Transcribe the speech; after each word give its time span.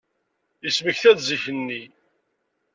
Yesmekta-d 0.63 1.19
zik-nni. 1.27 1.81